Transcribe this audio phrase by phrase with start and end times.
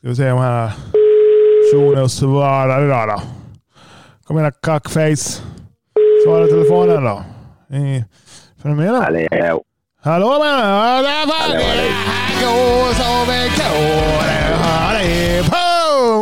[0.00, 0.72] Ska vi se om här
[1.72, 3.22] personen svarar idag då.
[4.24, 5.42] Kom igen cockface.
[6.24, 7.24] Svara telefonen då.
[7.76, 8.04] I,
[8.62, 9.02] fenomen då.
[9.02, 9.64] Hallå.
[10.02, 10.56] Hallå men
[12.40, 13.50] går som en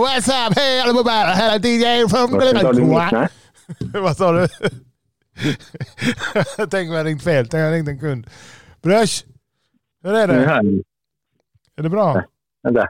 [0.05, 0.59] What's up?
[0.59, 1.11] Hej allihopa!
[1.11, 4.49] Här är DJ från Varför Vad sa du?
[6.71, 7.49] Tänk om jag ringt fel.
[7.49, 8.27] Tänk om jag ringt en kund.
[8.83, 9.25] Brösch!
[10.03, 10.35] Hur är det?
[11.77, 12.23] Är det bra?
[12.63, 12.89] Vänta.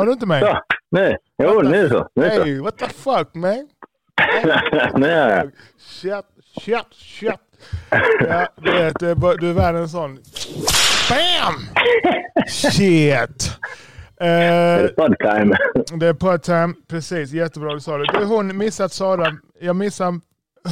[0.00, 0.40] Har du inte mig?
[0.40, 0.58] Så,
[0.90, 1.16] nu.
[1.42, 2.08] Jo, nu så.
[2.14, 2.42] Nu så.
[2.42, 3.68] Hey, what the fuck man?
[5.08, 5.50] jag.
[5.78, 6.24] Shit,
[6.60, 7.34] shit, shit.
[8.20, 10.18] Ja, du vet, du är, du är världens sån...
[11.10, 11.54] BAM!
[12.48, 13.58] Shit!
[14.18, 15.56] Det är podtime.
[16.00, 17.32] det är part-time, precis.
[17.32, 18.18] Jättebra du sa det.
[18.18, 19.36] Du, hon missat Sara.
[19.60, 20.20] Jag missar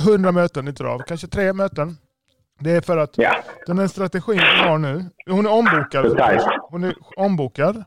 [0.07, 0.99] 100 möten inte av.
[0.99, 1.97] Kanske tre möten.
[2.61, 3.37] Det är för att Ja.
[3.67, 5.05] den här strategin hon har nu.
[5.31, 6.21] Hon är ombokad.
[6.71, 7.85] Hon är ombokad.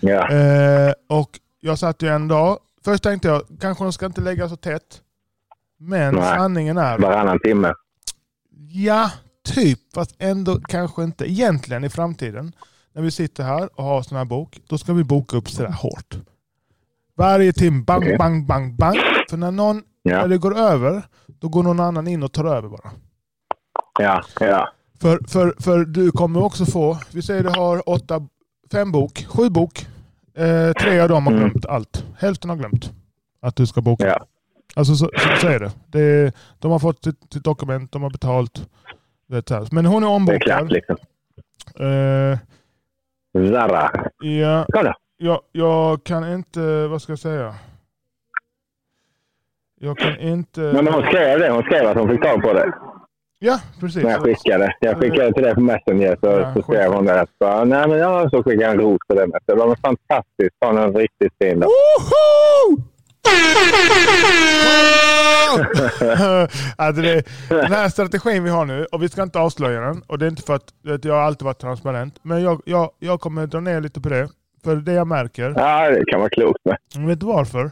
[0.00, 0.30] Ja.
[0.32, 2.58] Eh, och jag satt ju en dag.
[2.84, 5.00] Först tänkte jag kanske hon ska inte lägga så tätt.
[5.78, 6.38] Men Nej.
[6.38, 7.72] sanningen är, Varannan timme.
[8.72, 9.10] ja,
[9.44, 9.78] typ.
[9.94, 11.30] Fast ändå kanske inte.
[11.30, 12.52] Egentligen i framtiden,
[12.92, 15.70] när vi sitter här och har sån här bok, då ska vi boka upp sådär
[15.72, 16.18] hårt.
[17.16, 18.18] Varje timme, bang, Okej.
[18.18, 18.96] bang, bang, bang.
[19.30, 20.16] För när, någon, Ja.
[20.20, 22.90] när det går över, då går någon annan in och tar över bara.
[23.98, 24.24] Ja.
[24.40, 24.68] Ja.
[25.00, 28.26] För, för, för du kommer också få, vi säger du har åtta,
[28.72, 29.86] fem bok, sju bok.
[30.40, 31.44] Eh, tre av dem har Mm.
[31.48, 32.04] glömt allt.
[32.18, 32.92] Hälften har glömt
[33.40, 34.06] att du ska boka.
[34.06, 34.26] Ja.
[34.76, 35.70] Alltså så, så, så är det.
[35.86, 36.32] det.
[36.58, 38.68] De har fått sitt, dokument, de har betalt.
[39.28, 39.72] Vet.
[39.72, 40.42] Men hon är Det är ombokad.
[40.42, 40.96] klart liksom.
[41.80, 42.38] Eh,
[43.52, 43.90] Zara.
[44.18, 44.64] ja,
[45.16, 47.54] jag, jag kan inte, vad ska jag säga?
[49.80, 50.60] Jag kan inte...
[50.60, 51.50] Men hon skrev det.
[51.50, 52.72] Hon skrev att hon fick tag på det.
[53.42, 54.02] Ja, precis.
[54.02, 54.74] Jag skickade.
[54.80, 57.26] Jag skickade till dig på Messenger så, Ja, så skrev hon det.
[57.38, 59.26] Så, nej, men jag så skickade jag en ros på det.
[59.46, 60.56] Det var fantastiskt.
[60.64, 61.70] Är en riktigt fin dag.
[66.76, 70.18] Alltså det, den här strategin vi har nu, och vi ska inte avslöja den, och
[70.18, 73.20] det är inte för att vet, jag har alltid varit transparent, men jag, jag, jag
[73.20, 74.28] kommer dra ner lite på det.
[74.64, 77.06] För det jag märker, Ja, det kan vara klokt med.
[77.06, 77.70] vet du varför?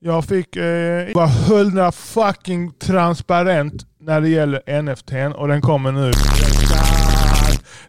[0.00, 6.12] Jag fick eh, var 100 fucking transparent när det gäller NFTn och den kommer nu.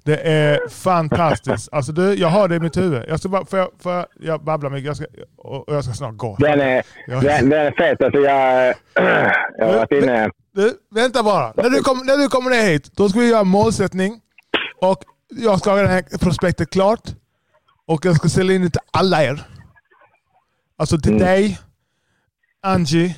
[0.03, 1.69] Det är fantastiskt.
[1.73, 3.03] Alltså du, jag har det i mitt huvud.
[3.07, 5.05] Jag ska bara, får jag, får jag, jag babblar mycket jag ska,
[5.37, 6.35] och, jag ska snart gå.
[6.39, 7.19] Den är, Ja.
[7.21, 8.01] den, den är fet.
[8.03, 8.75] Alltså jag,
[9.57, 10.29] jag har varit inne...
[10.55, 11.53] Du, vänta bara.
[11.57, 14.19] När du, kom, när du kommer ner hit, då ska vi göra målsättning.
[14.81, 17.01] Och jag ska ha det här prospektet klart.
[17.87, 19.41] Och jag ska sälja in det till alla er.
[20.77, 21.23] Alltså till Mm.
[21.25, 21.59] dig,
[22.63, 23.15] Angie,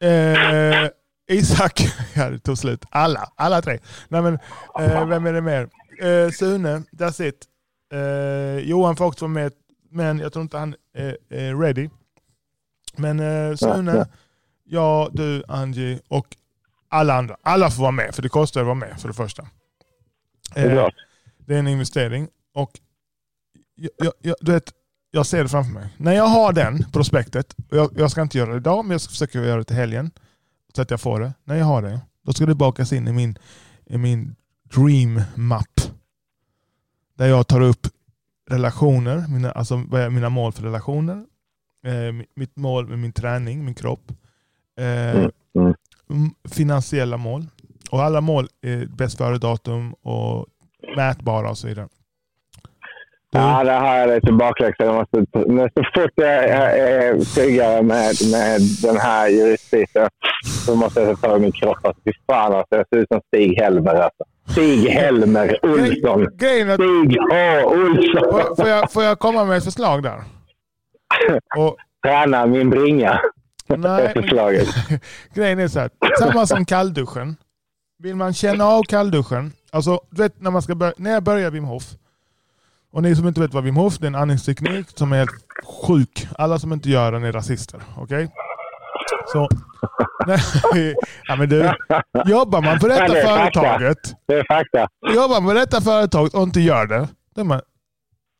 [0.00, 0.88] eh,
[1.28, 1.80] Isak.
[2.14, 2.84] Ja, det tog slut.
[2.90, 3.32] Alla.
[3.36, 3.78] Alla tre.
[4.08, 4.34] Nej, men,
[4.80, 5.68] eh, vem är det mer?
[6.00, 7.46] Eh, Sune, that's it.
[7.92, 9.52] Eh, Johan får också vara med,
[9.90, 11.88] men jag tror inte han är, ready.
[12.96, 14.06] Men eh, Sune, Ja,
[14.64, 16.36] jag, du, Angie och
[16.88, 17.36] alla andra.
[17.42, 19.42] Alla får vara med, för det kostar att vara med för det första.
[20.54, 20.88] Eh,
[21.46, 22.28] det är en investering.
[22.54, 22.70] Och
[23.74, 24.72] jag, jag, jag, du vet,
[25.10, 25.88] jag ser det framför mig.
[25.96, 29.00] När jag har den prospektet, och jag, jag ska inte göra det idag, men jag
[29.00, 30.10] ska försöka göra det till helgen.
[30.74, 31.34] Så att jag får det.
[31.44, 33.38] När jag har det, då ska det bakas in i min,
[33.86, 34.34] i min
[34.74, 35.80] dream map.
[37.14, 37.86] Där jag tar upp
[38.50, 39.76] relationer, mina, alltså
[40.10, 41.24] mina mål för relationer.
[41.84, 44.12] Eh, mi- mitt mål med min träning, min kropp.
[44.78, 45.74] Eh, Mm,
[46.10, 46.30] mm.
[46.44, 47.46] Finansiella mål.
[47.90, 50.46] Och alla mål är bäst före-datum och
[50.96, 51.88] mätbara och så vidare.
[53.30, 54.84] Ja, det har jag lite bakläxa.
[54.84, 60.08] Jag måste, men så fort jag är, är tryggare med, med den här juristbiten
[60.66, 61.78] så måste jag ta tag i min kropp.
[61.82, 63.94] Alltså, fy fan, alltså, jag ser ut som Stig Helmer.
[63.94, 64.24] Alltså.
[64.48, 66.26] Stig Helmer Olsson.
[66.36, 67.74] grejen är att, Stig H.
[67.74, 68.56] Olsson.
[68.56, 70.22] får, jag, får jag komma med ett förslag där?
[71.56, 73.20] Och, Träna min bringa.
[73.76, 74.68] Nej, förslaget.
[75.34, 75.90] grejen är så här.
[76.18, 77.36] Samma som kallduschen.
[77.98, 79.52] Vill man känna av kallduschen.
[79.72, 81.82] Alltså, du vet när, man ska börja, när jag börjar Wim Hof.
[82.92, 85.30] Och ni som inte vet vad Wim Hof det är en andningsteknik som är helt
[85.86, 86.28] sjuk.
[86.38, 87.80] Alla som inte gör den är rasister.
[87.96, 88.28] Okej?
[89.26, 89.48] Så...
[90.26, 90.38] Nej,
[91.28, 91.70] ja, men du,
[92.26, 93.38] jobbar man på detta det fakta.
[93.38, 94.88] företaget Det är fakta.
[95.14, 97.08] jobbar man på detta företaget och inte gör det.
[97.40, 97.60] är man,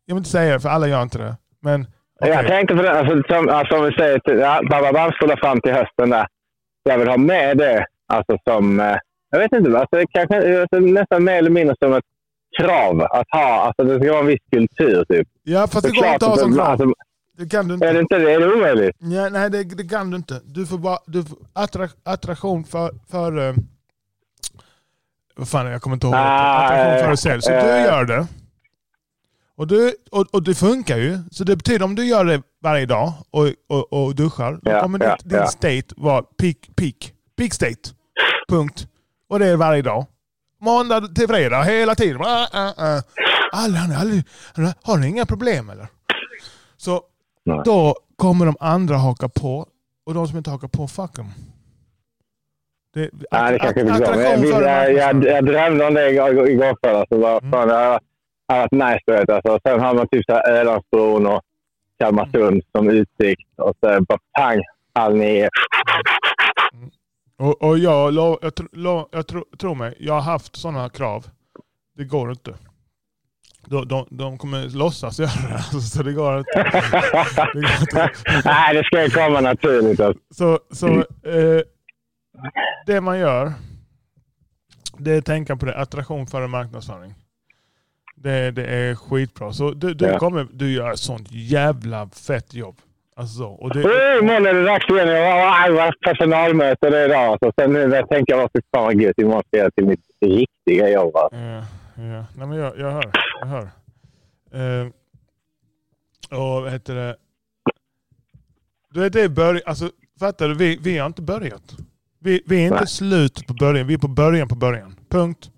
[0.07, 1.37] jag vill inte säga det för alla gör inte det.
[1.63, 1.87] Men
[2.21, 2.35] okej.
[2.35, 2.99] Jag tänkte på det.
[2.99, 6.27] Alltså, som, alltså, om vi säger ja, Bababam spolar fram till hösten där.
[6.83, 8.81] Jag vill ha med det alltså, som...
[8.81, 8.97] Eh,
[9.31, 9.79] jag vet inte.
[9.79, 12.05] Alltså, det kanske, alltså, nästan mer eller mindre som ett
[12.59, 13.61] krav att ha.
[13.67, 15.05] Alltså, det ska vara en viss kultur.
[15.09, 15.29] Typ.
[15.43, 16.67] ja, fast det går inte att ha som krav.
[16.67, 16.93] alltså,
[17.39, 18.01] Det kan du Är det inte.
[18.01, 18.33] inte det?
[18.33, 18.97] Är det omöjligt?
[18.99, 20.41] Ja, nej, det, det kan du inte.
[20.45, 22.91] Du får bara du får attra, attraktion för...
[23.11, 23.55] för eh,
[25.37, 26.15] vad fan, jag kommer inte ihåg.
[26.17, 27.43] Ah, attraktion före sälj.
[27.43, 27.85] Så du eh.
[27.85, 28.27] gör det.
[29.57, 31.19] Och, du, och, och det funkar ju.
[31.31, 34.83] Så det betyder om du gör det varje dag och, och, och duschar, då Ja,
[34.83, 35.47] kommer ja, ditt, din ja.
[35.47, 37.13] state vara peak, peak.
[37.37, 37.91] Peak state.
[38.49, 38.87] Punkt.
[39.29, 40.07] Och det är varje dag.
[40.61, 42.21] Måndag till fredag, hela tiden.
[42.23, 43.03] Ah, ah, ah.
[43.53, 44.23] Alla, alla,
[44.57, 45.87] alla, har ni inga problem eller?
[46.77, 47.03] Så
[47.45, 47.61] Nej.
[47.65, 49.67] då kommer de andra haka på.
[50.07, 51.33] Och de som inte hakar på, fuck dem.
[52.95, 54.03] Det, Ja, det kanske blir så.
[54.03, 55.35] attraktion Men Jag, före jag, jag, marknadsföring.
[55.35, 56.97] jag drömde om det igår, igår kväll.
[56.97, 57.51] Alltså, bara, Mm.
[57.53, 58.01] fan, det har
[58.49, 59.01] varit nice.
[59.07, 59.59] Du vet, alltså.
[59.67, 61.41] Sen har man typ så här Ölandsbron och
[61.99, 63.49] Kalmarsund som utsikt.
[63.59, 64.63] Och så bara pang,
[64.95, 65.49] halv nio.
[67.39, 71.27] Och, och jag, lo, jag, lo, jag tro, tror mig, jag har haft sådana krav.
[71.97, 72.55] Det går inte.
[73.67, 75.55] De, de, de kommer låtsas göra det.
[75.55, 76.51] Alltså, så det går inte.
[77.55, 78.11] Det går inte.
[78.45, 80.01] Nej, det ska ju komma naturligt.
[80.01, 80.23] Alltså.
[80.31, 80.89] Så, så
[81.29, 81.61] eh,
[82.87, 83.53] det man gör,
[84.99, 85.77] det är att tänka på det.
[85.77, 87.15] Attraktion före marknadsföring.
[88.17, 89.53] Det, det är skitbra.
[89.53, 90.19] Så du, du Ja.
[90.19, 92.77] kommer du gör ett sånt jävla fett jobb.
[93.19, 93.49] Alltså så.
[93.49, 95.09] Och det, är det dags igen.
[95.09, 97.25] Jag har personalmöte det idag.
[97.25, 97.53] Alltså.
[97.61, 99.19] Sen nu jag tänker jag, fy fan vad gött.
[99.19, 101.17] Imorgon ska jag till mitt riktiga jobb.
[101.17, 101.39] Alltså.
[101.39, 101.63] Ja,
[101.97, 102.25] ja.
[102.37, 103.11] Nej, men jag, jag hör.
[103.41, 103.63] Jag hör.
[104.53, 104.87] Eh,
[106.31, 107.17] och vad heter det?
[108.95, 109.63] Du vet, det är början.
[109.67, 109.91] Alltså,
[110.21, 110.55] fattar du?
[110.55, 111.77] Vi, vi har inte börjat.
[112.21, 112.87] Vi, vi är inte Nej.
[112.87, 113.87] slut på början.
[113.87, 114.97] Vi är på början på början.
[115.11, 115.51] Punkt.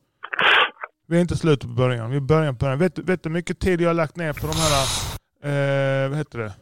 [1.08, 2.10] Vi är inte slut på början.
[2.10, 2.78] Vi är början på början.
[2.78, 4.84] Vet, du- vet du hur mycket tid jag har lagt ner på de här,
[6.04, 6.52] eh, vad heter det?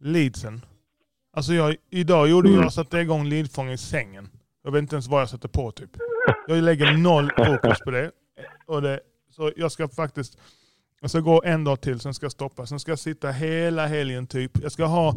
[0.00, 0.64] Leadsen.
[1.36, 2.60] Alltså jag, idag gjorde Mm.
[2.60, 4.28] jag, satte igång leadfång i sängen.
[4.64, 5.90] Jag vet inte ens vad jag sätter på typ.
[6.48, 8.10] Jag lägger noll fokus på det.
[8.66, 9.00] Och det
[9.30, 10.38] så jag ska faktiskt
[11.00, 12.66] jag ska gå en dag till, sen ska jag stoppa.
[12.66, 14.62] Sen ska jag sitta hela helgen typ.
[14.62, 15.14] Jag ska ha...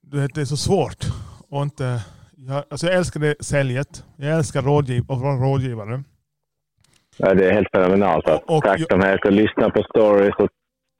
[0.00, 1.04] Du vet, det är så svårt.
[1.48, 2.00] Och inte,
[2.36, 4.04] jag, alltså jag älskar det säljet.
[4.16, 6.02] Jag älskar rådgiv, att vara rådgivare.
[7.16, 8.28] Ja, det är helt fenomenalt.
[8.28, 8.52] Alltså.
[8.54, 10.48] Och- Tacksamhet och lyssna på stories och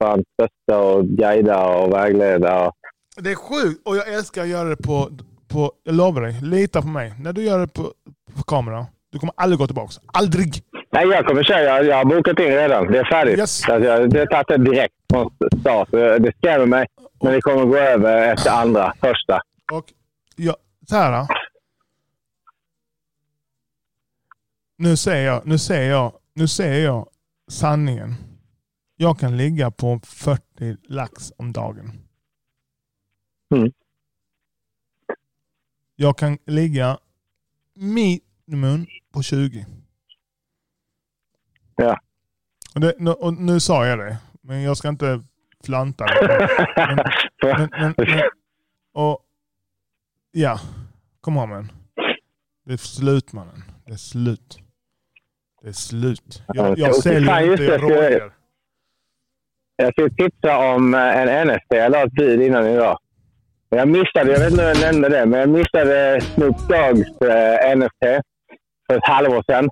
[0.03, 2.71] fan stötta och guida och vägleda.
[3.15, 5.09] Det är sjukt och jag älskar att göra det på,
[5.47, 7.13] på jag lovar dig, lita på mig.
[7.19, 7.93] När du gör det på,
[8.37, 9.93] på kamera, du kommer aldrig gå tillbaka.
[10.05, 10.63] Aldrig!
[10.91, 11.61] Nej, jag kommer köra.
[11.63, 12.91] Jag, jag har bokat in redan.
[12.91, 13.39] Det är färdigt.
[13.39, 13.69] Yes.
[13.69, 15.91] Alltså, jag, det har tagit direkt från start.
[15.91, 16.87] Det skrämmer mig.
[17.23, 19.41] Men det kommer gå över efter andra, första.
[19.71, 19.85] Och
[20.35, 20.55] jag,
[20.89, 21.27] så här.
[24.77, 27.07] Nu säger jag, nu säger jag, nu säger jag
[27.51, 28.15] sanningen.
[28.99, 31.91] Jag kan ligga på 40 lax om dagen.
[33.55, 33.71] Mm.
[35.95, 36.97] Jag kan ligga
[37.73, 39.65] minimum på 20.
[41.75, 41.99] Ja.
[42.75, 45.23] Och, det, nu- och nu sa jag det, men jag ska inte
[45.63, 46.47] flanta det.
[47.43, 48.21] Men, men, men,
[48.93, 49.25] och,
[50.31, 50.59] ja,
[51.21, 51.71] kom on man.
[52.65, 53.63] Det är slut mannen.
[53.85, 54.59] Det är slut.
[55.61, 56.43] Det är slut.
[56.47, 58.31] Jag, jag säljer inte, jag ska
[59.77, 62.97] jag- skulle tipsa om eh, en ett bud innan idag.
[63.69, 67.75] Jag missade, jag vet inte om jag nämnde det, men jag missade Snoop Dogs eh,
[67.77, 68.23] NFT
[68.87, 69.69] för ett halvår sedan.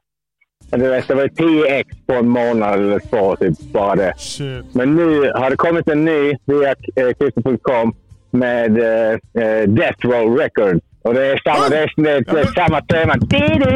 [0.72, 4.13] Du vet, det var 10x på en månad eller två, typ bara det.
[4.18, 4.75] Shit.
[4.75, 7.96] Men nu har det kommit en ny via eh, Krypto.com
[8.31, 9.12] med eh,
[9.44, 10.80] eh, Death Row Records.
[11.01, 13.16] Och det är samma, det är, det är, det är samma tema.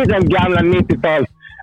[0.06, 0.62] De gamla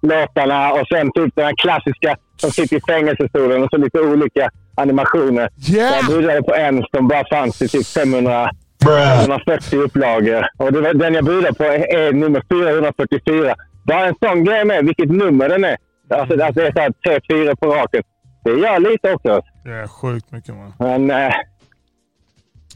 [0.02, 4.50] 90-talslåtarna och sen typ den här klassiska som sitter i fängelsestolen och så lite olika
[4.74, 5.48] animationer.
[5.68, 5.94] Yeah!
[5.94, 8.50] Jag budade på en som bara fanns i typ 500,
[8.84, 10.46] 540 upplagor.
[10.56, 13.54] Och det var, den jag budade på är, är nummer 444.
[13.84, 15.76] Bara en sån grej med vilket nummer den är.
[16.10, 18.02] Alltså, alltså det är så här tre, fyra på raken.
[18.44, 19.42] Det gör lite också.
[19.64, 20.72] Det är sjukt mycket man.
[20.78, 21.10] Men...
[21.10, 21.32] Eh,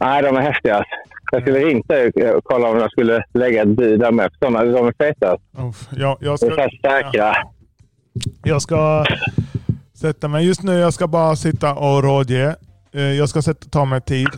[0.00, 0.84] nej, de är häftiga.
[1.32, 4.30] Jag skulle ringt dig och kolla om jag skulle lägga ett bud där med.
[4.42, 5.30] Såna, de är feta.
[5.30, 5.68] alltså.
[5.68, 7.34] Uff, jag, jag, De är ska, säkra.
[8.42, 9.04] jag ska
[9.94, 10.46] sätta mig.
[10.46, 12.56] Just nu jag ska bara sitta och rådge.
[12.94, 14.28] Eh, Jag ska sätta, ta mig tid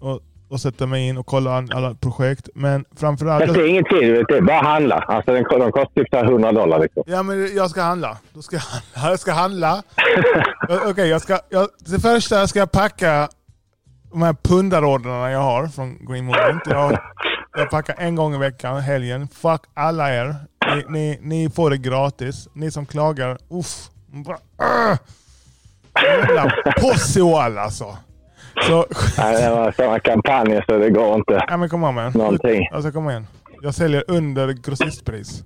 [0.00, 0.20] och,
[0.50, 2.48] och sätta mig in och kolla alla projekt.
[2.54, 3.46] Men framförallt...
[3.46, 4.12] Jag ser ingen tid.
[4.12, 4.34] vet du.
[4.34, 4.96] Det är bara handla.
[4.96, 6.78] Alltså, den, de kostar typ så här 100 dollar.
[6.80, 7.02] Liksom.
[7.06, 8.16] Ja, men jag ska handla.
[8.32, 9.10] Då ska jag handla.
[9.10, 9.82] Jag ska handla.
[10.90, 11.38] Okej, jag ska...
[11.48, 13.28] Jag, det första ska jag packa
[14.10, 16.62] de här pundarordrarna jag har från Green Movement.
[16.66, 16.98] Jag,
[17.56, 19.28] jag packar en gång i veckan, helgen.
[19.28, 20.34] Fuck alla er.
[20.74, 22.48] Ni, ni, ni får det gratis.
[22.52, 23.90] Ni som klagar, uff.
[24.06, 24.98] Bara, uh.
[26.02, 27.96] Jävla possioall alltså.
[28.62, 28.86] Så,
[29.18, 31.44] Nej, det var sådana kampanjer så det går inte.
[31.48, 32.12] ja men kom man.
[32.12, 32.68] Någonting.
[32.72, 33.26] Alltså kom igen.
[33.62, 35.44] Jag säljer under grossistpris.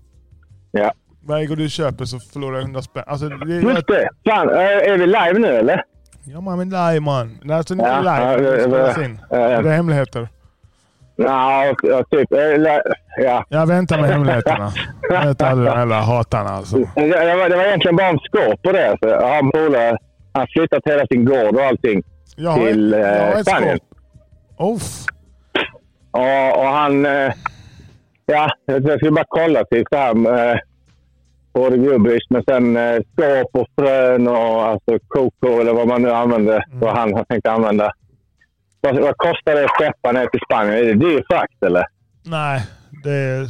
[0.71, 0.92] Ja.
[1.25, 3.04] Varje gång du köper så förlorar jag 100 spänn.
[3.07, 4.09] Alltså, det, Just det.
[4.28, 5.85] Fan, är vi live nu eller?
[6.24, 7.38] Ja man, men live man.
[7.42, 8.50] Nej, alltså inte Ja, live.
[8.50, 9.20] det det- spelas det- in.
[9.30, 10.28] ja, Det är hemligheter.
[11.16, 11.74] Ja,
[12.10, 12.32] typ.
[12.32, 12.38] eh,
[13.24, 13.44] Ja.
[13.48, 14.72] Jag väntar med hemligheterna.
[15.10, 16.76] Jag vet alla de jävla hatarna alltså.
[16.76, 18.96] Det, det, var, det var egentligen bara om skåp och det.
[19.02, 19.96] Så jag har en polare
[20.32, 22.02] han flyttat hela sin gård och allting
[22.36, 23.78] Jag till eh, ett Spanien.
[24.58, 25.06] Uff.
[26.10, 27.06] Och, och han...
[27.06, 27.32] Eh,
[28.26, 30.50] ja, jag skulle bara kolla typ så här.
[30.50, 30.58] Eh,
[31.52, 36.11] både gubbis, men sen eh, skåp och frön och alltså koko eller vad man nu
[36.11, 36.64] använder.
[36.66, 36.80] Mm.
[36.80, 37.92] Vad han har tänkt använda.
[38.80, 40.75] Vad, vad kostar det att skeppa ner till Spanien?
[40.78, 41.85] Är det dyr frakt eller?
[42.25, 42.62] Nej,
[43.04, 43.47] det är...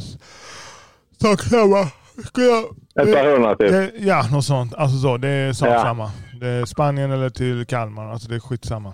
[1.21, 1.85] Sak samma.
[2.27, 2.63] Ska jag...
[3.07, 3.69] Ett par hundra typ?
[3.69, 4.73] Det, ja, något sånt.
[4.75, 5.79] Alltså så, det är sak Ja.
[5.81, 6.11] samma.
[6.39, 8.11] Det är Spanien eller till Kalmar.
[8.11, 8.93] Alltså det är skitsamma.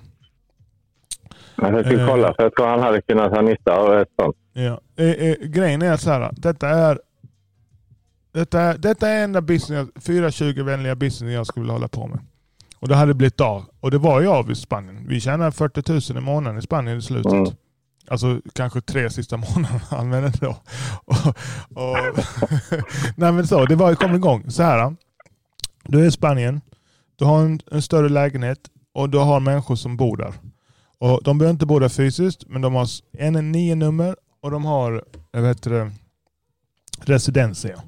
[1.56, 2.08] Jag Eh.
[2.08, 4.36] kolla, för jag tror han hade kunnat ha nytta av ett sånt.
[4.54, 4.80] Ja.
[5.04, 6.30] Eh, eh, grejen är så här.
[6.32, 7.00] Detta är
[8.40, 12.20] detta är, detta är enda business, 420-vänliga business jag skulle vilja hålla på med.
[12.76, 13.66] Och det hade blivit av.
[13.80, 15.08] Och det var jag av i Spanien.
[15.08, 17.34] Vi tjänar 40 000 i månaden i Spanien i slutet.
[17.34, 17.52] Mm.
[18.08, 20.58] Alltså kanske tre sista månaderna använde då.
[21.06, 21.28] Och,
[21.74, 21.98] och,
[23.16, 24.52] nej men så, det var kom igång.
[24.52, 24.96] Så här.
[25.84, 26.62] Du är i Spanien,
[27.16, 28.60] du har en, en större lägenhet
[28.94, 30.34] och du har människor som bor där.
[30.98, 34.66] Och De behöver inte bo där fysiskt, men de har en nio nummer och de
[34.66, 35.92] har jag vet det,
[37.00, 37.82] residensia.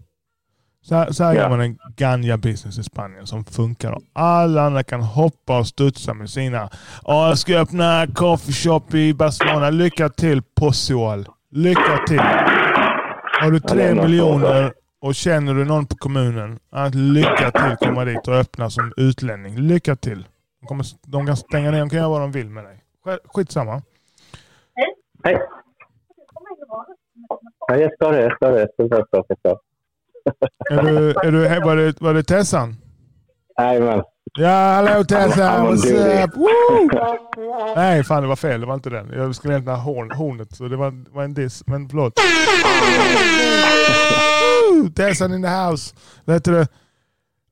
[0.84, 1.42] Så här, så här Ja.
[1.42, 3.92] gör man en ganja business i Spanien som funkar.
[3.92, 6.70] Och alla andra kan hoppa och studsa med sina
[7.06, 9.70] "Ja, jag ska öppna coffee shop i Barcelona.
[9.70, 11.26] Lycka till Posual.
[11.52, 12.20] Lycka till.
[13.42, 18.28] Har du tre miljoner och känner du någon på kommunen, att lycka till komma dit
[18.28, 19.58] och öppna som utlänning.
[19.58, 20.26] Lycka till.
[20.62, 22.84] De, kommer, de kan stänga ner, de kan göra vad de vill med dig.
[23.06, 23.82] Sk- Skitsamma.
[25.24, 25.38] Hej!
[27.68, 28.22] Ja, jag ska det.
[28.22, 28.60] Jag ska det.
[28.60, 29.06] Jag ska det.
[29.12, 29.56] Jag ska det.
[30.70, 32.76] Är du, är du, var, det, var det Tessan?
[33.60, 34.04] Jajamän.
[34.40, 36.36] Ja, hallå Tessan, what's up?
[36.36, 36.90] Woo!
[37.76, 38.62] Nej, fan det var fel.
[38.62, 39.10] Det var inte den.
[39.14, 41.68] Jag skulle hämta horn, hornet, så det var, var en diss.
[41.68, 42.14] Men förlåt.
[44.96, 45.96] Tessan in the house.
[46.26, 46.66] Vet du?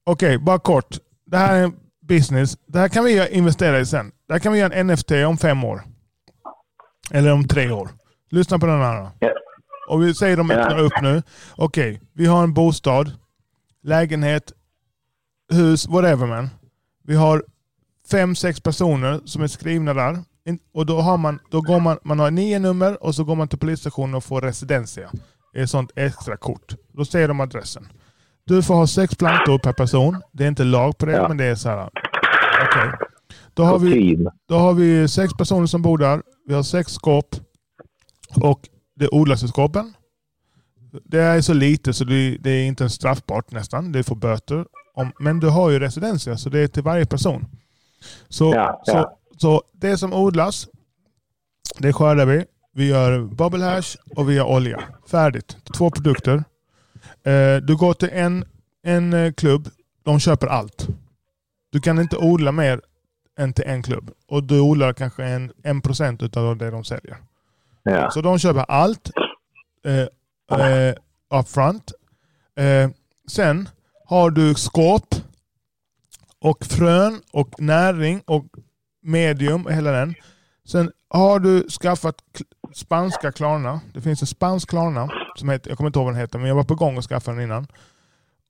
[0.04, 0.98] Okej, bara kort.
[1.26, 1.74] Det här är en
[2.08, 2.58] business.
[2.68, 4.12] Det här kan vi investera i sen.
[4.28, 5.82] Det här kan vi göra en NFT om fem år.
[7.12, 7.90] Eller om tre år.
[8.32, 9.02] Lyssna på den här.
[9.02, 9.12] då.
[9.89, 11.24] Och vi säger de öppnar upp nu.
[11.55, 13.12] Okej, vi har en bostad,
[13.84, 14.53] lägenhet,
[15.51, 16.50] hus, whatever man.
[17.03, 17.43] Vi har
[18.12, 20.17] fem, sex personer som är skrivna där.
[20.74, 23.48] Och då, har man, då går man, man har nio nummer och så går man
[23.48, 25.12] till polisstationen och får residensia.
[25.53, 26.75] Är ett sånt extra kort.
[26.93, 27.88] Då ser de adressen.
[28.43, 30.22] Du får ha sex plantor per person.
[30.31, 31.27] Det är inte lag på det, Ja.
[31.27, 31.89] men det är så här.
[32.63, 33.08] Okej.
[33.53, 36.22] Då har vi då har vi sex personer som bor där.
[36.48, 37.36] Vi har sex skåp.
[38.41, 38.60] Och
[39.00, 39.94] det odlas i skåpen.
[41.03, 43.91] Det är så lite så det, det är inte ens straffbart nästan.
[43.91, 44.65] Det får böter.
[44.94, 47.46] Om, men du har ju residensia så det är till varje person.
[48.29, 48.94] Så, Ja, ja.
[48.94, 50.68] så, så det som odlas,
[51.77, 52.46] det skördar vi.
[52.74, 54.84] Vi gör bubble hash och vi gör olja.
[55.12, 55.58] Färdigt.
[55.77, 56.44] Två produkter.
[57.24, 58.46] Eh, du går till en,
[58.84, 59.70] en eh, klubb.
[60.03, 60.88] De köper allt.
[61.72, 62.82] Du kan inte odla mer
[63.39, 64.12] än till en klubb.
[64.27, 67.18] Och du odlar kanske en, en procent utav det de säljer.
[67.84, 68.12] Ja.
[68.12, 69.12] Så de köper allt
[69.86, 70.96] eh, eh,
[71.40, 71.92] upfront.
[72.56, 72.90] Eh,
[73.28, 73.70] sen
[74.06, 75.16] har du skåp
[76.40, 78.46] och frön och näring och
[79.02, 80.16] medium och hela den.
[80.66, 82.16] Sen har du skaffat
[82.74, 83.82] spanska klarna.
[83.94, 86.48] Det finns en spansk klarna som heter, jag kommer inte ihåg vad den heter, men
[86.48, 87.68] jag var på gång att skaffa den innan.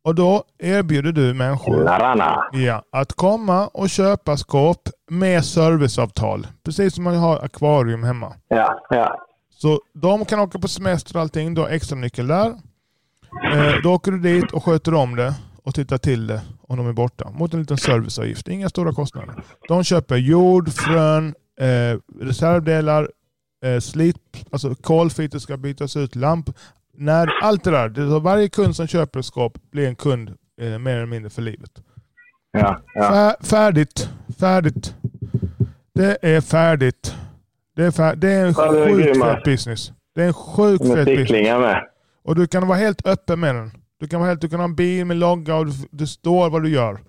[0.10, 1.84] Och då erbjuder du människor.
[2.52, 6.48] Ja, att komma och köpa skåp med serviceavtal.
[6.64, 8.34] Precis som man har akvarium hemma.
[8.48, 9.26] Ja, ja.
[9.50, 11.54] Så de kan åka på semester och allting.
[11.54, 12.48] Du har extra nyckel där.
[13.54, 16.88] Eh, då åker du dit och sköter om det och tittar till det om de
[16.88, 17.30] är borta.
[17.30, 18.48] Mot en liten serviceavgift.
[18.48, 19.44] Inga stora kostnader.
[19.68, 23.10] De köper jord, frön, eh, reservdelar,
[23.66, 24.18] eh, slit,
[24.52, 26.50] alltså kolfiber ska bytas ut, lamp,
[27.00, 27.90] när, allt det där.
[27.90, 30.30] Det varje kund som köper ett skåp blir en kund
[30.62, 31.72] eh, mer eller mindre för livet.
[32.52, 33.02] Ja, ja.
[33.04, 34.10] Fär, färdigt.
[34.40, 34.96] Färdigt.
[35.96, 37.16] Det är färdigt.
[37.76, 39.92] Det är, fär, det är en Ja, sjukt fet business.
[40.16, 41.32] Det är en sjukt fet business.
[41.60, 41.84] med.
[42.24, 43.72] Och du kan vara helt öppen med den.
[44.00, 46.50] Du kan, vara helt, du kan ha en bil med logga och du- det står
[46.50, 47.00] vad du gör.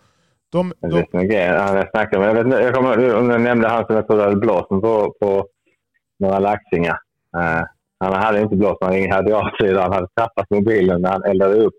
[0.52, 1.54] De, Det de, är grejen.
[1.54, 2.36] Jag snackade med.
[2.36, 5.46] Jag, vet, jag kommer om jag nämnde han som jag trodde hade blåsen på, på
[6.18, 6.98] några laxingar.
[7.36, 7.62] Eh,
[8.00, 8.78] han hade inte blåst.
[8.80, 9.82] Han hade avsidan.
[9.82, 11.74] Han hade tappat mobilen när han eldade upp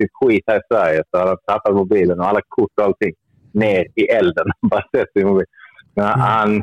[0.00, 1.02] sitt, skit här i Sverige.
[1.10, 3.14] Så han hade tappat mobilen och alla kort och allting
[3.52, 4.46] ner i elden.
[4.60, 5.46] Bara sett sin mobil.
[5.94, 6.14] Men han,
[6.48, 6.62] Mm.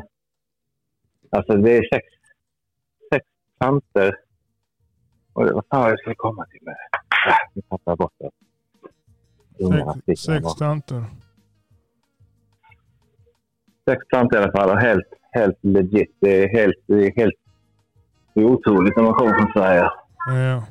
[1.30, 2.06] Alltså det är sex,
[3.12, 3.26] sex
[3.58, 4.14] tanter.
[5.32, 6.98] Och Vad fan var det jag skulle komma till med det?
[7.30, 8.30] Ah, Nu tappade jag bort det.
[10.16, 11.04] Sex, tanter.
[13.88, 16.16] sex plantor i alla fall och helt, helt legit.
[16.20, 17.34] Det är helt, helt
[18.36, 19.90] det är otroligt när man kommer från Sverige.
[20.26, 20.62] Ja,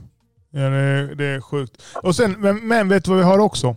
[0.52, 1.84] ja det, är, det är sjukt.
[2.04, 3.76] Och sen, men, men vet du vad vi har också?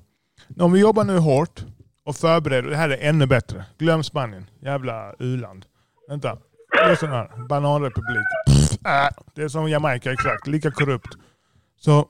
[0.61, 1.65] Om vi jobbar nu hårt
[2.05, 2.65] och förbered.
[2.65, 3.65] Det här är ännu bättre.
[3.79, 4.47] Glöm Spanien.
[4.61, 5.65] Jävla u-land.
[6.09, 6.39] Vänta.
[6.73, 7.49] Det är sån här.
[7.49, 8.27] Bananrepublik.
[8.47, 10.47] Pff, äh, det är som Jamaica exakt.
[10.47, 11.15] Lika korrupt.
[11.77, 12.01] Så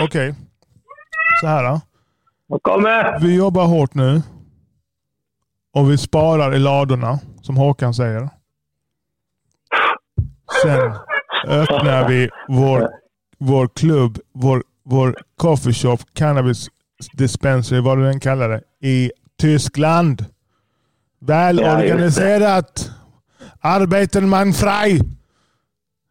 [0.00, 0.04] okej.
[0.04, 0.34] Okay.
[1.40, 1.80] Så här då.
[2.62, 3.20] Kommer!
[3.20, 4.22] Vi jobbar hårt nu.
[5.72, 8.28] Och vi sparar i ladorna, som Håkan säger.
[10.62, 10.92] Sen
[11.46, 12.88] öppnar vi vår,
[13.38, 16.68] vår klubb, vår, vår coffeeshop, cannabis
[17.12, 20.24] dispensary, vad du än kallar det, i Tyskland.
[21.20, 22.90] Välorganiserat.
[23.60, 25.00] Arbeten man frei.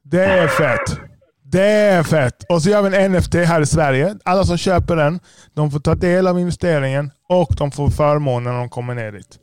[0.03, 0.99] Det är fett.
[1.43, 2.43] Det är fett.
[2.49, 4.15] Och så gör vi en NFT här i Sverige.
[4.25, 5.19] Alla som köper den,
[5.53, 9.37] de får ta del av investeringen och de får förmånen när de kommer ner dit.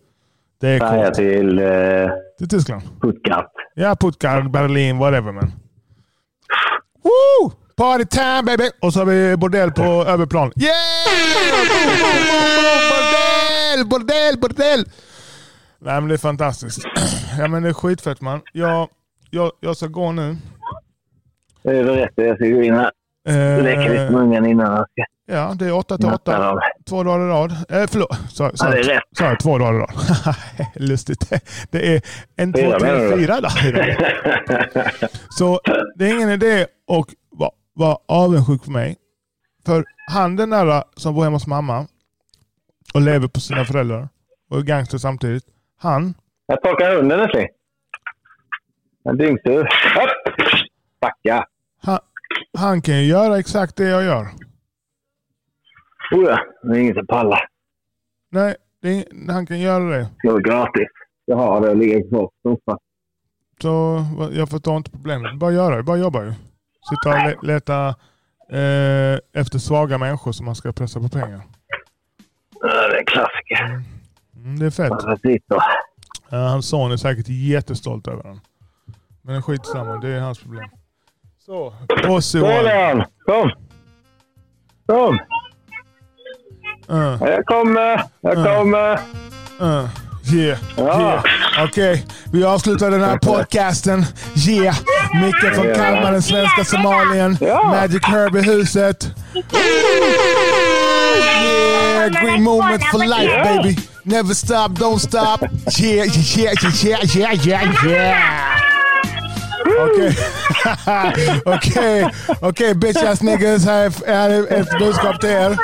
[0.60, 1.14] Det är coolt.
[1.14, 2.82] till eh, Till Tyskland.
[3.00, 3.52] Puttgardt.
[3.74, 5.52] Ja, Puttgart, Berlin, whatever man.
[7.08, 7.52] Woo!
[7.76, 8.70] Party time baby!
[8.82, 10.52] Och så har vi bordell på överplan.
[10.56, 10.74] Yeah!
[12.90, 14.84] Bordell, bordell, bordell!
[15.78, 16.78] Nej men det är fantastiskt.
[17.38, 18.40] Ja men det är skitfett man.
[18.52, 18.88] Jag,
[19.30, 20.36] jag, jag ska gå nu.
[21.62, 22.12] Det är rätt.
[22.14, 22.90] Jag ska gå in här.
[23.62, 26.44] Lite Eh, med ungen innan han ska ja, det är åtta till natta åtta.
[26.50, 26.60] dem.
[26.88, 27.52] Två dagar i rad.
[27.52, 28.18] Eh, förlåt.
[28.30, 29.90] Sa, sa, Ja, det sa jag två dagar i rad?
[30.74, 31.30] Lustigt.
[31.70, 32.02] Det är
[32.36, 33.16] en, två, Fyra, tre, menar du?
[33.18, 35.06] fyra dagar i.
[35.30, 35.60] Så
[35.96, 38.96] det är ingen idé att vara var avundsjuk på mig.
[39.66, 41.86] För han den där som bor hemma hos mamma
[42.94, 44.08] och lever på sina föräldrar
[44.50, 45.44] och är gangster samtidigt.
[45.80, 46.14] Han,
[46.46, 47.48] Jag torkar hunden älskling.
[49.04, 49.68] En dyngsur.
[51.00, 51.44] Backa.
[51.82, 51.98] han,
[52.58, 54.28] han kan ju göra exakt det jag gör.
[56.12, 57.48] Oh ja, det är ingen som pallar.
[58.30, 60.08] Nej, det är, han kan göra det.
[60.22, 60.88] Det vara gratis.
[61.24, 62.78] Jag har det och ligger på soffan.
[63.62, 65.38] Så jag förstår inte problemet.
[65.38, 65.82] Bara göra det.
[65.82, 66.32] Bara jobba ju.
[66.90, 67.88] Sitta och le leta
[68.52, 71.42] eh, efter svaga människor som man ska pressa på pengar.
[72.60, 73.82] Ja, Det är en klassiker.
[74.36, 74.92] Mm, det är fett.
[76.30, 78.40] Ja, hans son är säkert jättestolt över den.
[79.22, 80.68] Men är skitsamma, det är hans problem.
[81.38, 81.74] Så,
[82.06, 82.40] Bossy
[83.24, 83.50] Kom!
[84.86, 85.18] Kom!
[86.90, 88.02] Uh, Ja, Jag kommer!
[88.20, 88.44] Jag Mm.
[88.56, 88.92] kommer!
[89.62, 89.84] uh,
[90.34, 91.00] yeah, Ja.
[91.00, 91.22] yeah.
[91.64, 94.06] Okej, vi avslutar den här podcasten.
[94.48, 94.76] Yeah!
[95.22, 95.74] Micke från.
[95.74, 97.38] Kalmar, den svenska Somalien.
[97.40, 97.64] Ja.
[97.64, 99.06] Magic Herb i huset.
[101.42, 102.22] Yeah!
[102.22, 103.76] Green moment for life baby.
[104.02, 105.42] Never stop, don't stop.
[105.80, 106.06] Yeah,
[106.38, 106.52] yeah,
[106.84, 108.60] yeah, yeah, yeah, yeah.
[109.84, 110.16] Okej,
[111.44, 112.08] okej,
[112.40, 113.64] okej bitch ass niggas.
[113.64, 115.56] Här är- här är ett budskap till er.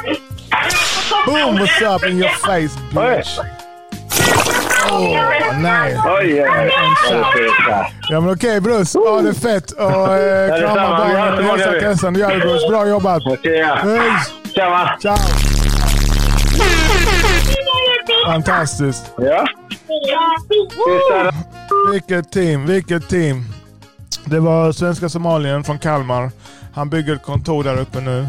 [1.26, 3.38] Boom, what's up in your face bitch.
[4.90, 5.16] Oh,
[5.60, 5.96] nej.
[6.06, 6.70] Oj, oj, oj.
[8.10, 11.72] Ja, det men okej Bruce, ha det fett och eh, krama barnen och hälsa.
[11.80, 12.14] Tessan.
[12.14, 13.22] Det gör vi Bruce, bra jobbat.
[13.26, 13.74] Okej, ja.
[13.74, 14.10] Hej,
[14.54, 14.96] Tjena!
[15.00, 15.16] ciao.
[18.26, 19.12] Fantastiskt.
[19.18, 19.46] Ja?
[21.92, 23.44] Vilket team, vilket team.
[24.24, 26.30] Det var svenska Somalien från Kalmar.
[26.74, 28.26] Han bygger ett kontor där uppe nu.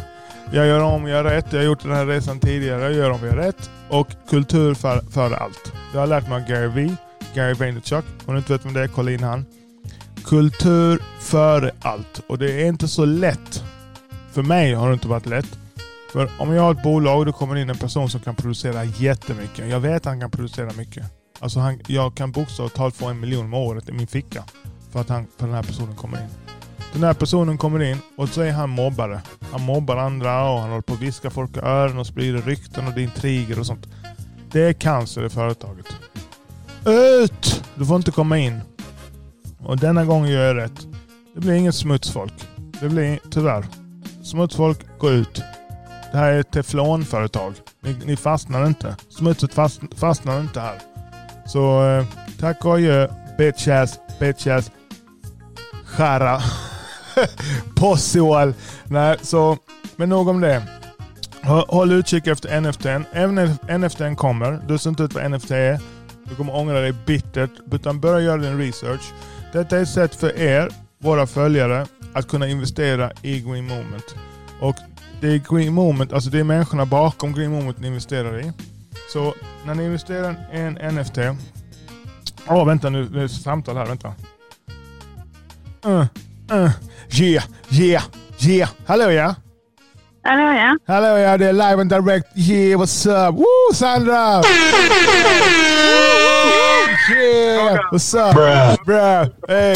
[0.52, 1.46] Jag gör om, jag gör rätt.
[1.50, 2.82] Jag har gjort den här resan tidigare.
[2.84, 3.70] Jag gör om, jag gör rätt.
[3.90, 5.74] Och kultur för, före allt.
[5.94, 6.96] Jag har lärt mig av Gary V.
[7.36, 8.06] Gary Vaynerchuk.
[8.26, 9.46] Om du inte vet vem det är, kolla in han.
[10.24, 12.22] Kultur före allt.
[12.28, 13.64] Och det är inte så lätt.
[14.32, 15.58] För mig har det inte varit lätt.
[16.12, 18.84] För om jag har ett bolag och det kommer in en person som kan producera
[18.84, 19.70] jättemycket.
[19.70, 21.06] Jag vet att han kan producera mycket.
[21.40, 24.44] Alltså han, jag kan bokstavligt talat få en miljon om året i min ficka.
[24.92, 26.45] För att, han, för den här personen kommer in.
[26.96, 29.22] Den här personen kommer in och så är han mobbare.
[29.52, 32.88] Han mobbar andra och han håller på att viska folk i öronen och sprider rykten
[32.88, 33.88] och det är intriger och sånt.
[34.52, 35.86] Det är cancer i företaget.
[36.86, 37.64] Ut!
[37.76, 38.62] Du får inte komma in.
[39.60, 40.88] Och denna gången gör jag rätt.
[41.34, 42.34] Det blir inget smutsfolk.
[42.82, 43.66] Det blir tyvärr.
[44.24, 45.42] Smutsfolk, gå ut.
[46.12, 47.54] Det här är ett teflonföretag.
[47.82, 48.96] Ni, ni fastnar inte.
[49.10, 50.80] Smutset fast, fastnar inte här.
[51.46, 52.06] Så eh,
[52.40, 53.08] tack och adjö.
[53.38, 54.72] Bitch ass, bitch ass.
[57.76, 58.54] Possible.
[58.84, 59.58] Nej, så
[59.96, 60.64] men nog om det.
[61.68, 63.04] Håll utkik efter NFTn.
[63.12, 65.80] Även NFTn kommer, du ser inte ut vad NFT är.
[66.30, 67.52] Du kommer ångra dig bittert.
[67.72, 69.14] Utan börja göra din research.
[69.54, 74.16] Detta är ett sätt för er, våra följare, att kunna investera i Green Moment.
[74.62, 74.76] Och
[75.22, 78.52] det är Green Moment, alltså det är människorna bakom Green Moment ni investerar i.
[79.14, 79.34] Så
[79.66, 81.18] när ni investerar i en NFT.
[82.48, 83.06] Åh, vänta nu.
[83.06, 83.86] Det är ett samtal här.
[83.86, 84.14] Vänta.
[85.86, 86.06] Uh,
[86.52, 86.70] uh,
[87.22, 88.04] yeah, yeah,
[88.48, 88.70] yeah.
[88.88, 89.36] Hallå ja.
[90.24, 90.78] Hallå ja.
[90.88, 92.38] Hallå ja, det är live and direct.
[92.38, 93.36] Yeah, what's up?
[93.36, 94.42] Woo, Sandra!
[97.12, 98.36] Yeah, what's up?
[98.86, 99.32] Bro.
[99.48, 99.76] Hey.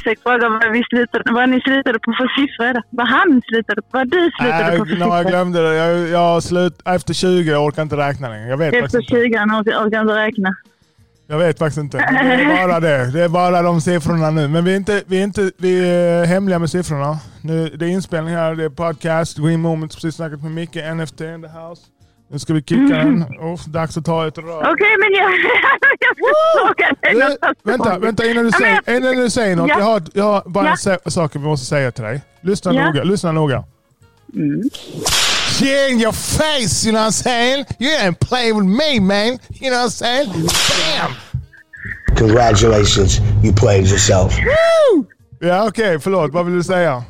[0.00, 2.82] ursäkt fråga vad, vi slutade, vad ni slutade på för siffror.
[2.90, 3.88] Vad han slutade på.
[3.92, 5.30] Vad du slutade på för Äh, no, jag siffror.
[5.30, 5.74] glömde det.
[5.76, 8.48] Jag, jag slut, efter 20 jag orkar inte räkna längre.
[8.48, 9.22] Jag vet, Efter faktiskt inte.
[9.24, 10.54] 20 han orkar orkar inte räkna.
[11.30, 11.96] Jag vet faktiskt inte.
[11.96, 13.10] Det är bara det.
[13.12, 14.48] Det är bara de siffrorna nu.
[14.48, 17.18] Men vi är, inte, vi är, inte, vi är hemliga med siffrorna.
[17.42, 21.20] Nu, det är inspelning här, det är podcast, Green Moments, precis snackat med Micke, NFT
[21.20, 21.82] in the house.
[22.32, 23.22] Nu ska vi kicka den.
[23.22, 24.72] Oh, dags att ta ett rör.
[24.72, 25.30] Okej, men jag,
[27.10, 27.56] jag något.
[27.62, 29.68] vänta, vänta innan du, säger, innan du säger något.
[29.68, 29.78] Ja.
[29.78, 30.70] Jag har, jag har bara Ja.
[30.70, 32.20] en sa- sak vi måste säga till dig.
[32.40, 32.86] Lyssna Ja.
[32.86, 33.02] noga.
[33.02, 33.64] Lyssna noga.
[34.34, 34.62] Mm.
[35.58, 37.64] Shit in your face, you know what I'm saying?
[37.78, 39.38] You ain't playing with me, man.
[39.60, 40.28] You know what I'm saying?
[40.68, 41.10] Bam!
[42.16, 44.32] Congratulations, you played yourself.
[45.40, 45.98] Ja, okej.
[46.00, 46.32] förlåt.
[46.32, 47.02] Vad vill du säga?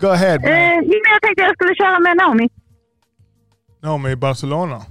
[0.00, 0.50] Go ahead, man.
[0.50, 0.74] Eh,
[1.12, 2.48] jag tänkte jag skulle köra med Naomi.
[3.82, 4.82] Naomi i Barcelona.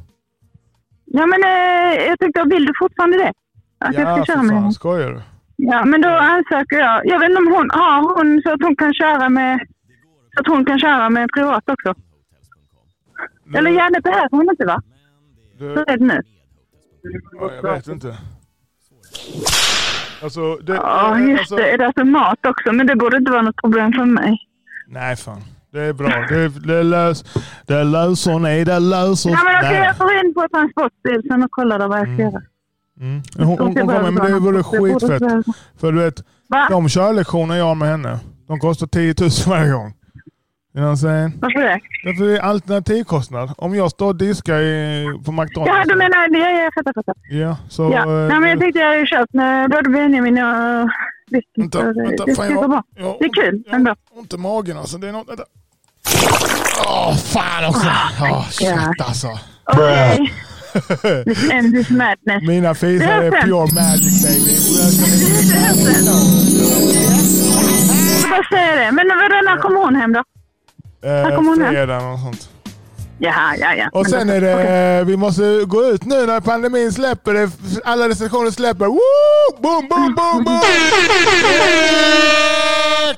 [1.06, 3.32] Ja, men eh, jag tänkte, vill du fortfarande det?
[3.80, 4.62] Att jag Ja, ska för köra med fan.
[4.62, 4.74] henne?
[4.74, 5.22] Skojar du?
[5.56, 7.02] Ja, men då ansöker jag.
[7.06, 9.60] Jag vet inte om hon har hon så att hon kan köra med
[10.34, 11.94] så att hon kan köra med privat också.
[13.56, 14.82] Eller ja, det behöver hon inte va?
[15.58, 16.22] Du, är det nu.
[17.40, 18.18] ja, jag vet inte.
[20.24, 21.72] Alltså, det, Ja, just alltså, det.
[21.72, 22.72] Är det alltså mat också?
[22.72, 24.38] Men det borde inte vara något problem för mig.
[24.88, 25.42] Nej, fan.
[25.72, 26.08] Det är bra.
[26.30, 27.24] Det, det, lös,
[27.68, 28.64] det löser ni.
[28.64, 32.24] Det löser Ja, men okej, jag går in på Transportstyrelsen och kollar vad jag ska
[32.24, 32.42] göra.
[33.00, 33.22] Mm.
[33.38, 35.46] Hon, hon, hon kommer, men det vore skitfett.
[35.80, 36.68] För du vet, Va?
[36.70, 39.94] de körlektioner jag har med henne, de kostar 10 000 varje gång.
[40.76, 41.34] You know what I'm saying?
[41.42, 41.80] Varför det?
[42.04, 43.54] Därför är det alternativkostnad.
[43.58, 45.74] Om jag står och diskar i, på McDonalds.
[45.78, 46.38] Ja, du menar det?
[46.40, 47.16] Ja, jag fattar, fattar.
[47.30, 47.84] Ja, så...
[47.94, 48.02] Ja.
[48.02, 50.90] eh, Nej, men jag tänkte jag har ju kört med både Benjamin och
[51.28, 51.62] Lysten.
[51.64, 52.26] Vänta, så vänta.
[52.26, 52.84] Det Fan, jag, bra.
[52.96, 53.90] jag, Det är kul jag, ändå.
[53.90, 54.98] har ont i magen alltså.
[54.98, 55.30] Det är något...
[55.30, 55.44] Vänta.
[56.88, 57.88] Åh, fan också!
[58.22, 58.94] Åh, shit Ja.
[59.08, 59.28] alltså.
[59.66, 60.34] Okej.
[61.26, 62.44] This end is madness.
[62.48, 64.54] Mina fisar är är pure magic baby.
[68.22, 68.92] Jag bara säga det.
[68.92, 70.24] Men vadå, när kommer hon hem då?
[71.04, 71.74] Eh, kommer hon hem?
[71.74, 72.50] fredag och sånt.
[73.18, 73.90] Jaha, ja, ja.
[73.92, 75.06] Och sen är det, okej.
[75.06, 77.50] vi måste gå ut nu när pandemin släpper, det,
[77.84, 78.86] alla restriktioner släpper.
[78.86, 79.62] Woo!
[79.62, 80.62] Boom, boom, boom, boom!
[80.62, 80.94] Yeah!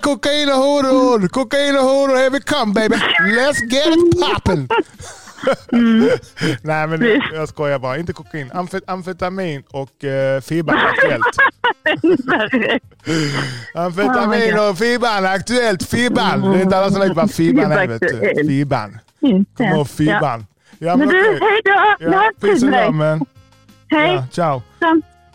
[0.01, 2.95] Kokain och horor, kokain och horor, here we come baby.
[3.21, 4.67] Let's get it poppin'!
[6.61, 8.51] Nej men jag skojar bara, inte kokain.
[8.53, 11.25] Amfet, amfetamin och uh, fibban aktuellt.
[13.73, 16.41] Amfetamin och fibban aktuellt, fibban.
[16.41, 18.43] Det är inte alla som vet vad fibban är vet du.
[18.47, 18.97] Fibban.
[19.19, 19.85] Kom ihåg Ja.
[19.85, 20.45] fibban.
[20.79, 21.39] Ja, Men du, okej.
[21.41, 21.71] hej då.
[21.99, 22.91] Jag Ja, love dig.
[22.91, 23.25] man.
[23.91, 24.13] Hej.
[24.15, 24.61] Ja, ciao.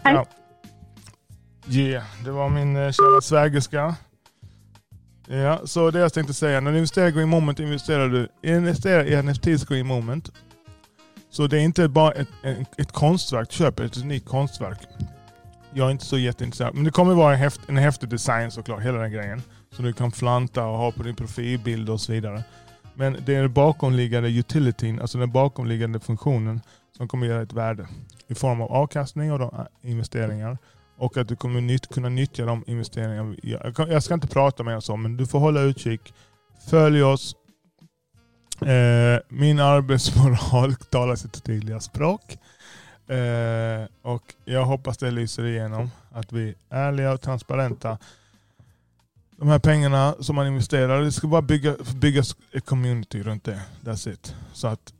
[0.02, 0.14] Hej.
[0.14, 0.26] Ja.
[1.68, 3.94] Yeah, det var min uh, kära svägerska.
[5.28, 6.60] Ja, så det jag tänkte säga.
[6.60, 10.30] När du investerar i Green Moment investerar du investerar i NFTs Green Moment.
[11.30, 13.52] Så det är inte bara ett, ett, ett konstverk.
[13.52, 14.78] Köp ett unikt konstverk.
[15.74, 16.74] Jag är inte så jätteintresserad.
[16.74, 19.42] Men det kommer vara en, häft, en häftig design såklart, hela den grejen.
[19.72, 22.42] Som du kan flanta och ha på din profilbild och så vidare.
[22.94, 26.60] Men det är den bakomliggande utilityn, alltså den bakomliggande funktionen
[26.96, 27.88] som kommer ge dig ett värde
[28.28, 30.58] i form av avkastning och äh, investeringar.
[30.96, 33.36] Och att du kommer nytt, kunna nyttja de investeringarna.
[33.88, 36.14] Jag, ska inte prata mer så, men du får hålla utkik.
[36.70, 37.36] Följ oss.
[38.60, 42.38] Eh, min arbetsmoral talar sitt tydliga språk.
[43.10, 45.90] Eh, och jag hoppas det lyser igenom.
[46.10, 47.98] Att vi är ärliga och transparenta.
[49.36, 53.62] De här pengarna som man investerar, det ska bara bygga, byggas ett community runt det.
[53.84, 54.34] That's it.
[54.52, 54.94] Så att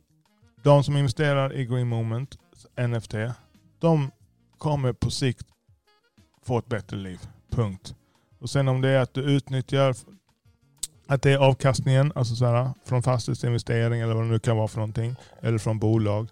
[0.63, 2.37] de som investerar i Green Moment,
[2.87, 3.13] NFT,
[3.79, 4.11] de
[4.57, 5.47] kommer på sikt
[6.45, 7.19] få ett bättre liv.
[7.51, 7.95] Punkt.
[8.39, 9.95] Och sen om det är att du utnyttjar
[11.07, 14.67] att det är avkastningen, alltså så här, från fastighetsinvestering eller vad det nu kan vara
[14.67, 16.27] för någonting, eller från bolag.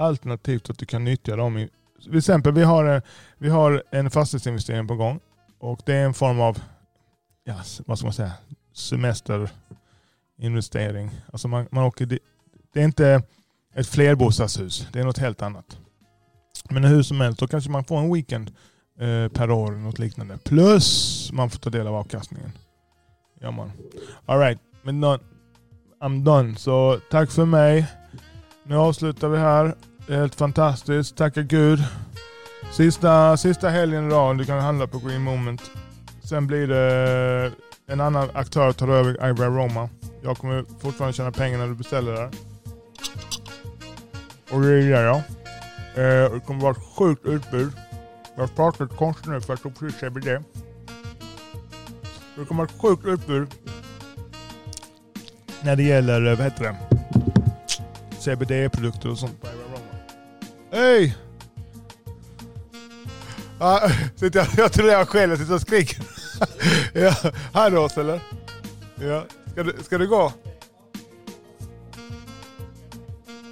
[0.00, 1.58] Alternativt att du kan nyttja dem.
[1.58, 1.68] I,
[2.02, 3.02] till exempel, vi har, en-
[3.38, 5.20] vi har en fastighetsinvestering på gång
[5.58, 6.58] och det är en form av,
[7.44, 7.54] ja,
[7.86, 8.32] vad ska man säga,
[8.74, 11.10] semesterinvestering.
[11.32, 12.18] Alltså man, man åker, det
[12.80, 13.22] är inte
[13.74, 15.78] ett flerbostadshus, det är något helt annat.
[16.70, 18.48] Men hur som helst, då kanske man får en weekend
[19.00, 20.38] eh, per år eller något liknande.
[20.44, 22.52] Plus man får ta del av avkastningen.
[23.40, 23.72] Ja man.
[24.26, 25.04] Alright, men.
[26.00, 26.56] I'm done.
[26.56, 27.86] Så tack för mig.
[28.64, 29.74] Nu avslutar vi här.
[30.10, 31.16] Helt fantastiskt.
[31.16, 31.84] Tacka Gud.
[32.72, 35.62] Sista, sista helgen i rad du kan handla på Green Moment.
[36.22, 37.52] Sen blir det
[37.86, 39.88] en annan aktör tar över Ibra Roma.
[40.22, 42.30] Jag kommer fortfarande tjäna pengar när du beställer där.
[44.50, 45.16] Och det gillar jag.
[45.16, 47.72] Eh, det kommer vara ett sjukt utbud.
[48.34, 50.42] Jag har pratat konstigt nu för att jag precis säger det.
[52.36, 53.48] Det kommer vara ett sjukt utbud.
[55.62, 56.76] När det gäller, eh, vad heter det?
[58.20, 59.46] CBD-produkter och sånt på
[60.72, 61.16] Hej!
[63.58, 66.02] Ah, jag, jag tror jag själv jag sitter och skriker.
[66.92, 67.14] ja.
[67.54, 68.20] Här då oss eller?
[69.00, 69.24] Ja.
[69.52, 70.32] Ska du, ska du gå?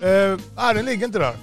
[0.02, 1.36] Eh, nej, den ligger inte där.